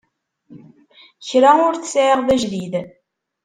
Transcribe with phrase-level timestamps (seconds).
[1.29, 2.73] Kra ur t-sɛiɣ d ajdid.